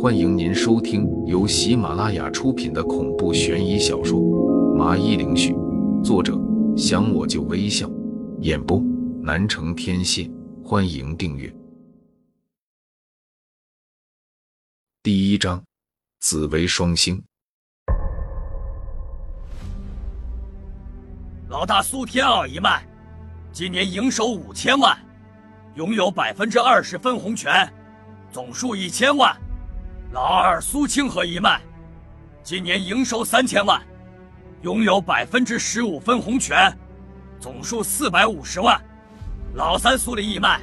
[0.00, 4.18] 欢迎您收听由喜马拉雅出品的恐怖悬疑小说
[4.74, 5.52] 《麻衣灵絮》，
[6.02, 6.36] 作者
[6.76, 7.88] 想我就微笑，
[8.40, 8.82] 演播
[9.22, 10.28] 南城天蝎。
[10.64, 11.54] 欢迎订阅。
[15.04, 15.62] 第一章，
[16.20, 17.22] 紫薇双星。
[21.48, 22.84] 老大苏天傲一脉，
[23.52, 24.98] 今年营收五千万，
[25.76, 27.72] 拥有百分之二十分红权，
[28.32, 29.36] 总数一千万。
[30.10, 31.60] 老二苏清河一脉，
[32.42, 33.80] 今年营收三千万，
[34.62, 36.74] 拥有百分之十五分红权，
[37.38, 38.80] 总数四百五十万。
[39.54, 40.60] 老三苏林一脉，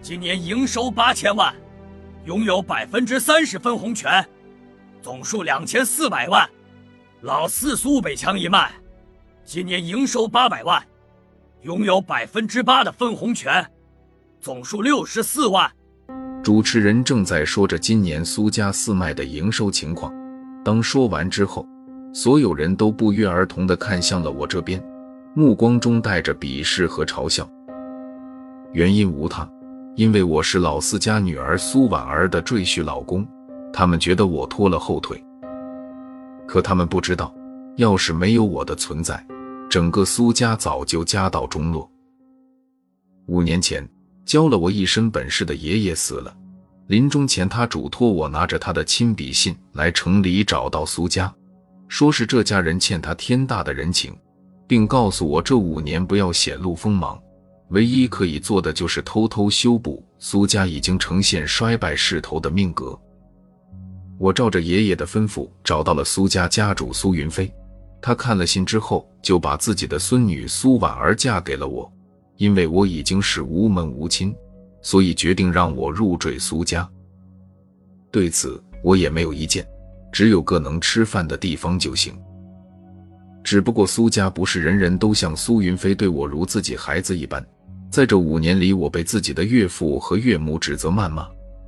[0.00, 1.54] 今年营收八千万，
[2.24, 4.26] 拥有百分之三十分红权，
[5.02, 6.48] 总数两千四百万。
[7.20, 8.72] 老四苏北强一脉。
[9.44, 10.82] 今年营收八百万，
[11.62, 13.66] 拥有百分之八的分红权，
[14.40, 15.70] 总数六十四万。
[16.48, 20.10] 主持人正在说着今年苏家四脉的营收情况。
[20.64, 21.68] 当说完之后，
[22.14, 24.82] 所有人都不约而同地看向了我这边，
[25.34, 27.46] 目光中带着鄙视和嘲笑。
[28.72, 29.46] 原因无他，
[29.94, 33.28] 因为我是老四家女儿苏婉儿的赘婿老公，
[33.70, 35.22] 他们觉得我拖了后腿。
[36.46, 37.30] 可他们不知道，
[37.76, 39.22] 要是没有我的存在，
[39.68, 41.86] 整个苏家早就家道中落。
[43.26, 43.86] 五年前，
[44.28, 46.36] 教了我一身本事的爷爷死了，
[46.88, 51.34] 临终前他嘱托我拿着他的亲笔信来城里找到苏家，
[51.88, 54.14] 说是这家人欠他天大的人情，
[54.66, 57.18] 并告诉我这五年不要显露锋芒，
[57.70, 63.00] 唯一可以做的就是偷偷修补苏家已经呈现衰败势头的命格。
[64.18, 67.50] 我照着爷爷的吩咐找到了苏家家主苏云飞。
[68.02, 71.90] 他看了信之后，就把自己的孙女苏婉儿嫁给了我。
[72.38, 74.34] 因为我已经是无门无亲，
[74.80, 76.88] 所以决定让我入赘苏家。
[78.10, 79.66] 对此我也没有意见，
[80.10, 82.16] 只有个能吃饭的地方就行。
[83.44, 87.44] 只不过苏家不是人人都像苏云飞对我如自己孩子一般。
[87.90, 91.26] 在这五年里，我被自己的岳父和岳母指责谩骂，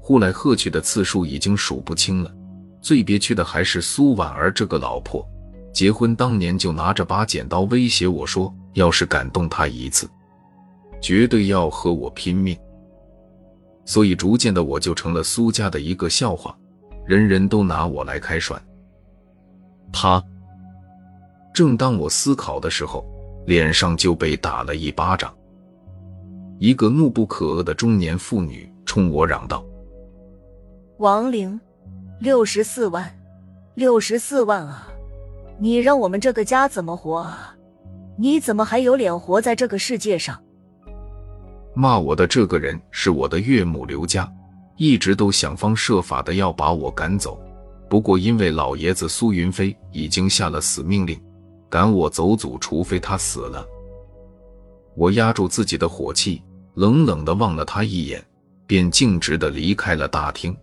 [0.00, 2.32] 呼来喝去的次数已经数不清了。
[2.80, 5.26] 最憋屈的还是苏婉儿这个老婆。
[5.72, 10.06] 结婚当年就拿着把剪刀威胁我说，要是敢动她一次，
[11.02, 12.56] 绝对要和我拼命。
[13.84, 16.56] 所以逐渐的我就成了苏家的一个笑话，
[17.04, 18.58] 人人都拿我来开涮。
[19.92, 20.24] 他，
[21.52, 23.04] 正当我思考的时候，
[23.44, 25.34] 脸上就被打了一巴掌。
[26.58, 29.64] 一个怒不可遏的中年妇女冲我嚷道
[30.98, 31.60] ：“王玲，
[32.20, 33.12] 六十四万，
[33.74, 34.88] 六十四万啊！”
[35.58, 37.56] 你让我们这个家怎么活啊？
[38.16, 40.40] 你怎么还有脸活在这个世界上？
[41.74, 44.30] 骂我的这个人是我的岳母刘家，
[44.76, 47.40] 一直都想方设法的要把我赶走。
[47.88, 51.20] 不过因为老爷子苏云飞已经下了死命令，
[51.68, 53.66] 赶我走祖，除非他死了。
[54.94, 56.42] 我压住自己的火气，
[56.74, 58.22] 冷冷的望了他一眼，
[58.66, 60.56] 便径直的离开了大厅，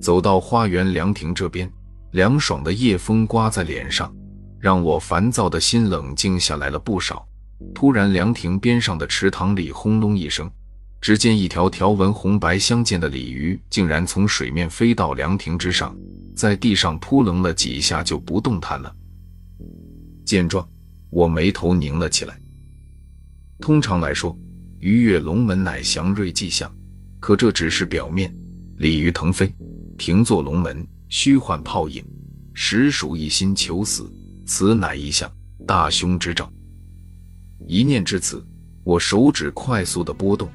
[0.00, 1.70] 走到花园凉亭这边。
[2.12, 4.12] 凉爽的夜风刮在脸上，
[4.58, 7.24] 让我烦躁的心冷静下来了不少。
[7.74, 10.50] 突然，凉亭边上的池塘里轰隆一声，
[11.00, 15.96] 只见一条条纹红白相间的鲤鱼竟然从水面飞到凉亭之上，
[16.34, 18.94] 在地上扑棱了几下就不动弹了。
[20.24, 20.68] 见状，
[21.10, 22.38] 我眉头拧了起来。
[23.60, 24.36] 通常来说，
[24.78, 26.72] 鱼跃龙门乃祥瑞迹象，
[27.18, 28.34] 可这只是表面。
[28.78, 29.52] 鲤鱼腾飞，
[29.98, 30.86] 停坐龙门。
[31.08, 32.04] 虚幻泡影，
[32.54, 34.08] 实属一心求死，
[34.46, 35.30] 此乃一项
[35.66, 36.50] 大凶之兆。
[37.66, 38.44] 一念至此，
[38.84, 40.48] 我手指快速的波动，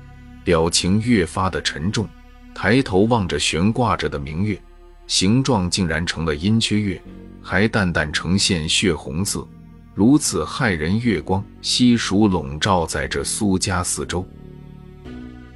[0.43, 2.07] 表情越发的沉重，
[2.53, 4.61] 抬头望着悬挂着的明月，
[5.07, 7.01] 形状竟然成了阴缺月，
[7.41, 9.47] 还淡淡呈现血红色。
[9.93, 14.27] 如此骇人月光，悉数笼罩在这苏家四周。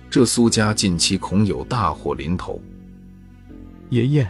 [0.10, 2.62] 这苏家近期恐有大祸临头。
[3.90, 4.30] 爷爷。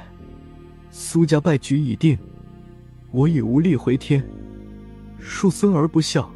[0.91, 2.17] 苏家败局已定，
[3.11, 4.27] 我已无力回天，
[5.21, 6.27] 恕孙儿不孝，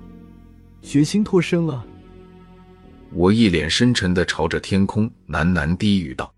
[0.83, 1.83] 决心脱身了。
[3.13, 6.31] 我一脸深沉的朝着天空喃喃低语道。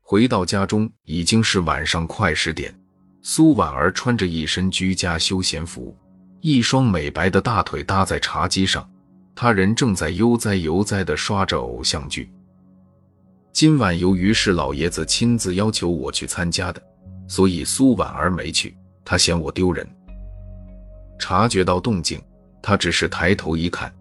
[0.00, 2.74] 回到家中已经是晚上快十点，
[3.22, 5.96] 苏婉儿穿着一身居家休闲服，
[6.40, 8.88] 一双美白的大腿搭在茶几上，
[9.34, 12.30] 她人正在悠哉悠哉的刷着偶像剧。
[13.52, 16.82] 今晚由于是老爷子亲自要求我去参加的，
[17.26, 18.76] 所以苏婉儿没去。
[19.04, 19.86] 她嫌我丢人。
[21.18, 22.20] 察觉到动静，
[22.62, 23.92] 他只是抬头一看，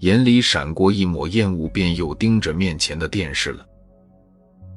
[0.00, 3.66] 眼里闪过一抹厌恶，便又盯着面前的电视了。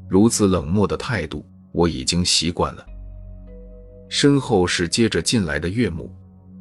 [0.08, 2.86] 如此冷漠的态度，我已经习惯了。
[4.10, 6.10] 身后是接着进来的岳母，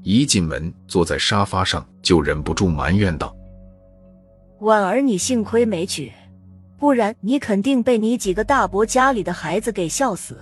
[0.03, 3.37] 一进门坐在沙发上就忍不住埋怨道
[4.61, 6.11] ：“婉儿，你幸亏没娶，
[6.79, 10.39] 不然你肯定被你几个大伯家里的孩子给笑死。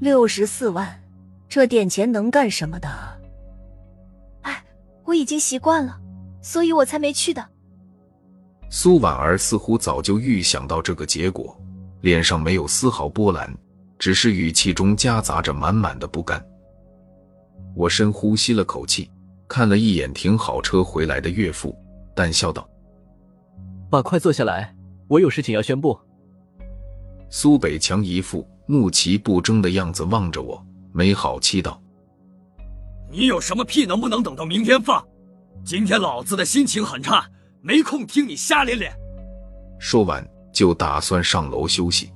[0.00, 1.00] 六十四万，
[1.48, 2.88] 这点钱能干什么的？
[5.02, 5.98] 哎，我已经习惯了，
[6.40, 7.46] 所以我才没去的。”
[8.70, 11.54] 苏婉儿似乎早就预想到这个结果，
[12.00, 13.52] 脸上没有丝毫波澜。
[13.98, 16.44] 只是语气中夹杂着满满的不甘。
[17.72, 19.08] 我深呼吸了口气，
[19.46, 21.72] 看了一眼停好车回来的岳父，
[22.12, 22.68] 淡笑道
[23.88, 24.74] ：“爸，快坐下来，
[25.06, 25.96] 我有事情要宣布。”
[27.30, 30.60] 苏北强一副怒其不争的样子望着我，
[30.92, 31.80] 没好气道
[33.12, 35.06] ：“你有什么屁能不能等到明天放？
[35.62, 37.28] 今天老子的心情很差，
[37.60, 38.90] 没空听你瞎咧咧。”
[39.78, 42.10] 说完就打算上楼休息。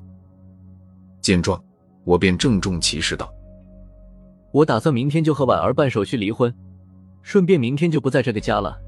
[1.21, 1.63] 见状。
[2.05, 3.29] 我便郑重其事道
[4.55, 6.55] ：“我打算明天就和婉儿办手续离婚，
[7.21, 8.79] 顺便明天就不在这个家了。”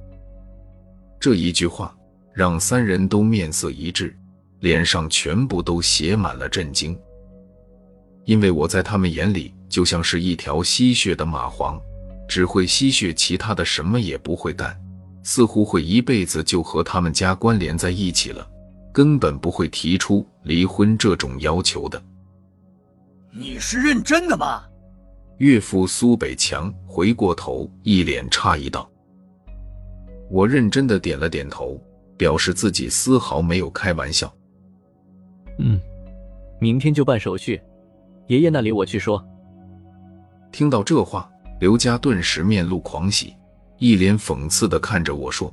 [1.19, 1.93] 这一句话
[2.33, 4.17] 让三人都面色一滞，
[4.61, 6.97] 脸上全部都写满了震惊。
[8.25, 11.77] 因为我在他们眼里就像是一条吸血的蚂蟥，
[12.29, 14.79] 只会吸血，其他的什么也不会干，
[15.23, 18.47] 似乎会一辈子就和他们家关联在一起了，
[18.93, 22.01] 根本不会提出离婚这种要求的。
[23.33, 24.63] 你是认真的吗？
[25.39, 28.91] 岳父苏北强回过头，一脸诧异道
[30.31, 31.81] ：“我认真的点了点头，
[32.17, 34.33] 表示自己丝毫没有开玩笑。”
[35.59, 35.81] 嗯，
[36.61, 37.61] 明天就办手续，
[38.27, 39.25] 爷爷那里我去说。
[40.51, 43.35] 听到这话，刘佳顿时面露狂喜，
[43.79, 45.53] 一脸讽刺的看着我说：“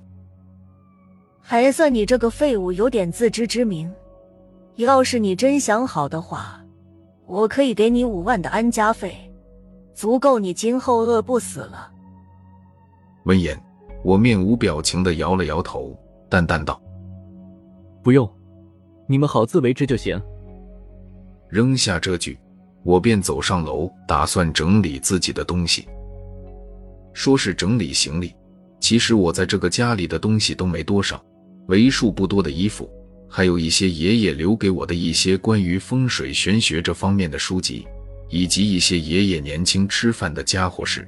[1.42, 3.92] 还算你这个废物有点自知之明。
[4.76, 6.62] 要是你真想好的话。”
[7.28, 9.18] 我可以给你五万的安家费，
[9.96, 11.92] 足够你今后饿不死了。
[13.24, 13.60] 闻言，
[14.04, 15.98] 我面无表情的摇了摇头，
[16.30, 16.80] 淡淡道
[18.04, 18.32] ：“不用，
[19.08, 20.22] 你们好自为之就行。”
[21.50, 22.38] 扔下这句，
[22.84, 25.88] 我便走上楼，打算整理自己的东西。
[27.16, 28.36] 说是整理行李，
[28.80, 31.24] 其实我在这个家里的东西都没多少，
[31.68, 32.88] 为数不多的衣服。
[33.28, 37.88] 还有一些爷爷留给我的一些关于风水玄学这方面的书籍，
[38.30, 41.08] 以及一些爷爷年轻吃饭的家伙事。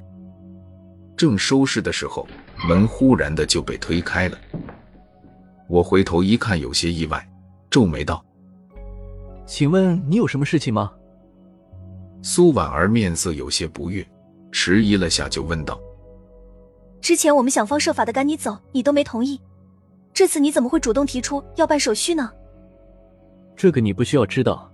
[1.16, 2.26] 正收拾的时候，
[2.66, 4.38] 门忽然的就被推开了。
[5.68, 7.26] 我回头一看，有些意外，
[7.70, 8.24] 皱眉道
[9.46, 10.90] ：“请问你有什么事情吗？”
[12.22, 14.06] 苏婉儿面色有些不悦，
[14.50, 15.80] 迟疑了下，就问道
[17.00, 19.40] ：“之前我们想方设法的赶你走，你都没同意。”
[20.12, 22.30] 这次你怎么会主动提出要办手续呢？
[23.54, 24.68] 这个你不需要知道。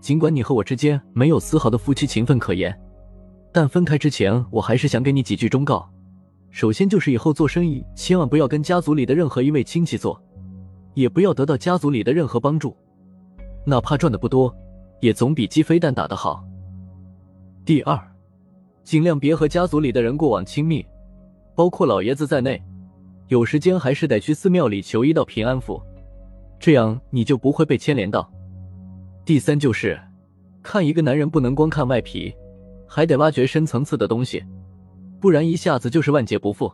[0.00, 2.74] 尽管你和我之间没有丝毫的夫妻情分可言，
[3.52, 5.86] 但分开之前，我还是想给你几句忠告。
[6.50, 10.18] 首先就是以后做生意，千万不要跟家族里的任何一位亲戚做，
[10.94, 12.74] 也不要得到家族里的任何帮助，
[13.66, 14.54] 哪怕赚的不多，
[15.00, 16.42] 也总比鸡飞蛋打的好。
[17.64, 18.00] 第二，
[18.84, 20.86] 尽量别和家族里的人过往亲密，
[21.58, 22.62] 包括老爷子在内。
[23.26, 25.82] 有时间还是得去寺庙里求一道平安符，
[26.60, 28.32] 这样你就不会被牵连到。
[29.24, 30.00] 第三就是，
[30.62, 32.32] 看一个男人不能光看外皮，
[32.86, 34.40] 还得挖掘深层次的东西，
[35.20, 36.72] 不然一下子就是万劫不复。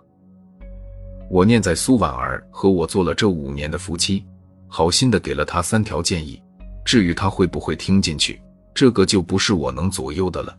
[1.30, 4.22] 我念在苏婉儿和我做了这五年的夫妻，
[4.68, 6.38] 好心的给了他三条建议，
[6.84, 8.38] 至于他会不会听进去，
[8.74, 10.54] 这个就不是我能左右的了。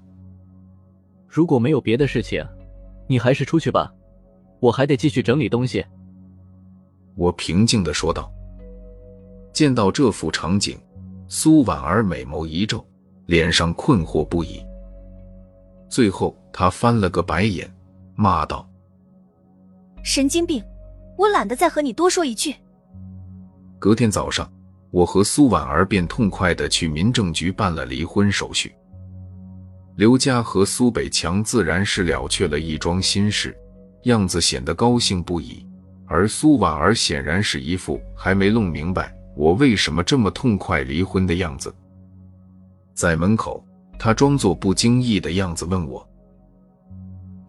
[1.27, 2.43] 如果没有别的事情，
[3.07, 3.93] 你还是出去吧。
[4.65, 5.85] 我还得继续整理东西。”
[7.15, 8.31] 我平静的说道。
[9.53, 10.77] 见到这幅场景，
[11.29, 12.85] 苏婉儿美眸一皱，
[13.27, 14.61] 脸上困惑不已。
[15.87, 17.73] 最后，她翻了个白眼，
[18.15, 18.67] 骂道
[20.03, 20.61] ：“神经病！
[21.17, 22.53] 我懒得再和你多说一句。”
[23.79, 24.51] 隔天早上，
[24.91, 28.75] 我和苏婉儿便痛快的去民政局办了离婚手续。
[29.95, 33.57] 刘家和苏北强自然是了却了一桩心事。
[34.05, 35.65] 样子显得高兴不已，
[36.05, 41.73] 而苏婉儿显然是一副还没弄明白我为什么这么痛快离婚的样子。
[42.93, 43.65] 在门口，
[43.97, 46.07] 她装作不经意的样子问我：“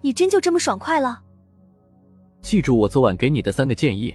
[0.00, 1.22] 你真就这么爽快了？”
[2.40, 4.14] 记住我昨晚给你的三个建议。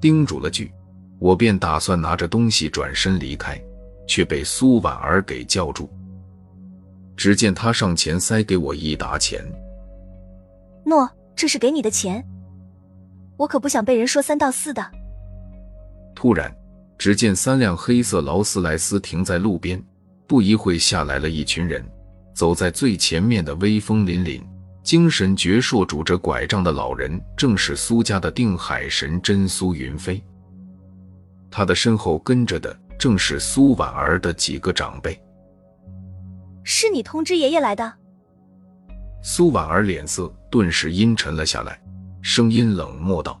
[0.00, 0.70] 叮嘱了句，
[1.18, 3.60] 我便打算拿着东西转身离开，
[4.06, 5.88] 却被苏婉儿给叫住。
[7.16, 9.42] 只见她上前塞给我一沓钱。
[10.88, 12.26] 诺，这是给你的钱，
[13.36, 14.84] 我可不想被人说三道四的。
[16.14, 16.52] 突然，
[16.96, 19.80] 只见三辆黑色劳斯莱斯停在路边，
[20.26, 21.84] 不一会下来了一群人。
[22.34, 24.40] 走在最前面的威风凛凛、
[24.82, 30.22] 精神矍铄、拄着拐杖的老人，正是苏家的定海神针苏云飞。
[31.50, 35.20] 他的身后跟着的正是苏婉儿的几个长辈。
[36.62, 37.92] 是你通知爷爷来的？
[39.20, 41.80] 苏婉儿脸色顿时阴沉了下来，
[42.22, 43.40] 声音冷漠道：“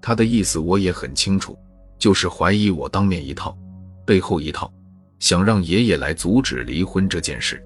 [0.00, 1.58] 他的意思我也很清楚，
[1.98, 3.56] 就是怀疑我当面一套，
[4.04, 4.72] 背后一套。”
[5.20, 7.62] 想让爷爷来阻止离婚这件事，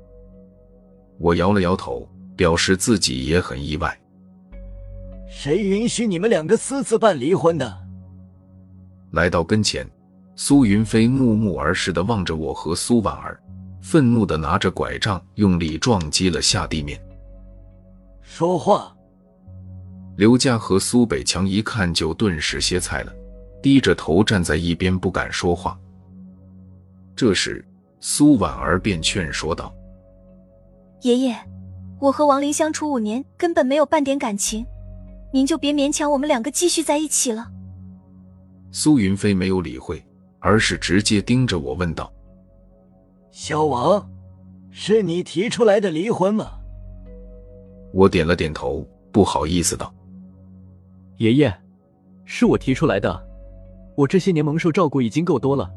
[1.20, 2.04] 我摇了摇头，
[2.34, 3.96] 表示自己也很意外。
[5.30, 7.78] 谁允许你们两个私自办离婚的？
[9.12, 9.88] 来到跟前，
[10.34, 13.40] 苏云飞怒目而视的望着我和苏婉儿，
[13.80, 17.00] 愤怒的拿着拐杖用力撞击了下地面。
[18.36, 18.92] 说话！
[20.16, 23.12] 刘家和苏北强一看就顿时歇菜了，
[23.62, 25.78] 低着头站在一边不敢说话。
[27.14, 27.64] 这时，
[28.00, 29.72] 苏婉儿便劝说道
[31.02, 31.36] ：“爷爷，
[32.00, 34.66] 我和王林相处五年，根本没有半点感情，
[35.32, 37.48] 您就别勉强我们两个继续在一起了。”
[38.72, 40.04] 苏云飞没有理会，
[40.40, 42.12] 而是直接盯着我问道
[43.30, 44.10] ：“小王，
[44.72, 46.58] 是你提出来的离婚吗？”
[47.94, 49.94] 我点了点头，不好意思道
[51.18, 51.54] ：“爷爷，
[52.24, 53.24] 是我提出来的，
[53.96, 55.70] 我这些年蒙受照顾已经够多了。”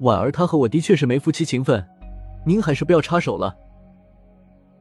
[0.00, 1.86] 婉儿，她和我的确是没夫妻情分，
[2.46, 3.54] 您还是不要插手了。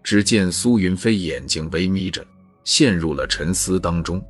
[0.02, 2.26] 只见苏云飞眼睛微眯着，
[2.64, 4.24] 陷入了沉思当中。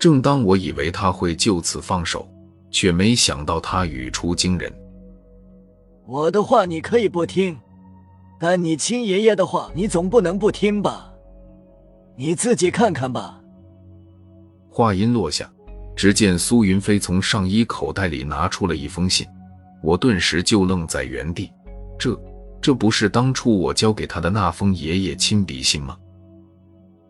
[0.00, 2.28] 正当我以为他会就此放手，
[2.68, 4.70] 却没想到他语出惊人
[6.04, 7.56] ：“我的话你可以不听，
[8.40, 11.11] 但你亲爷爷的话，你总不能不听吧？
[12.22, 13.40] 你自己看看吧。”
[14.70, 15.50] 话音落下，
[15.96, 19.26] 只见苏云飞从上衣口袋里拿出了一封信。
[19.82, 21.50] 我顿时就愣在原地，
[21.98, 22.16] 这
[22.60, 25.98] 这不是当初我交给他的那封爷爷亲笔信吗？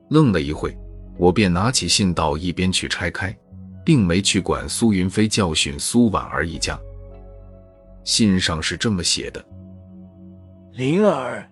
[0.08, 0.74] 愣了一会，
[1.18, 3.36] 我便拿起信到一边去拆开，
[3.84, 6.80] 并没去管苏云飞教训苏婉儿一家。
[8.02, 9.44] 信上是这么写的
[10.72, 11.46] ：“灵儿，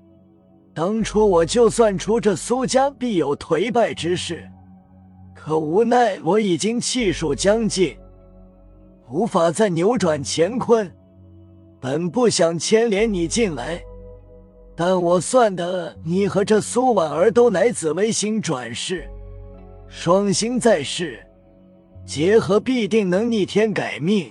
[0.73, 4.49] 当初我就算出这苏家必有颓败之势，
[5.35, 7.97] 可无奈我已经气数将尽，
[9.11, 10.91] 无法再扭转乾坤。”
[11.83, 13.81] 本不想牵连你进来，
[14.77, 19.09] 但我算的你和这苏婉儿都乃紫微星转世，
[19.89, 21.19] 双星在世，
[22.05, 24.31] 结合必定能逆天改命，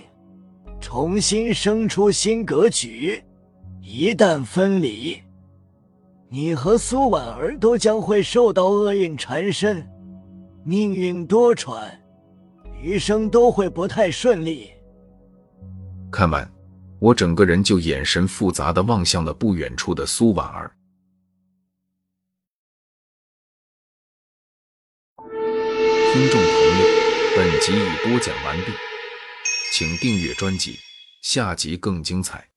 [0.80, 3.20] 重新生出新格局。
[3.82, 5.20] 一旦分离，
[6.32, 9.84] 你和苏婉儿都将会受到厄运缠身，
[10.64, 11.90] 命运多舛，
[12.80, 14.70] 余生都会不太顺利。
[16.10, 16.48] 看完。
[17.00, 20.70] 我整个人就眼神复杂的望向了不远处的苏婉儿。
[25.16, 26.86] 听众朋友，
[27.34, 28.72] 本集已播讲完毕，
[29.72, 30.78] 请订阅专辑，
[31.22, 32.49] 下集更精彩。